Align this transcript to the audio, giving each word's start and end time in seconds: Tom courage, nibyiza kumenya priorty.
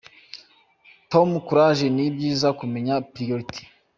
Tom 1.11 1.29
courage, 1.47 1.85
nibyiza 1.95 2.47
kumenya 2.59 2.95
priorty. 3.13 3.61